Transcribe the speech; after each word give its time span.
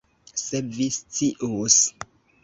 Se 0.43 0.61
vi 0.77 0.87
scius! 0.95 1.77